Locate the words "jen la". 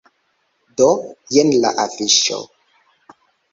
1.37-1.75